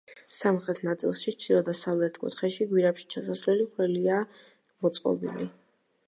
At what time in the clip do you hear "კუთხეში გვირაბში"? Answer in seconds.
2.23-3.05